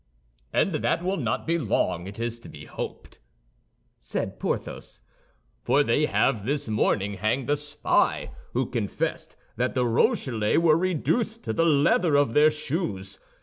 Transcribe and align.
"And 0.51 0.73
that 0.73 1.03
will 1.03 1.15
not 1.17 1.45
be 1.45 1.59
long, 1.59 2.07
it 2.07 2.19
is 2.19 2.39
to 2.39 2.49
be 2.49 2.65
hoped," 2.65 3.19
said 3.99 4.39
Porthos; 4.39 4.99
"for 5.61 5.83
they 5.83 6.05
have 6.07 6.43
this 6.43 6.67
morning 6.67 7.13
hanged 7.17 7.51
a 7.51 7.55
spy 7.55 8.31
who 8.53 8.65
confessed 8.65 9.35
that 9.57 9.75
the 9.75 9.85
Rochellais 9.85 10.57
were 10.57 10.75
reduced 10.75 11.43
to 11.43 11.53
the 11.53 11.65
leather 11.67 12.15
of 12.15 12.33
their 12.33 12.49
shoes. 12.49 13.19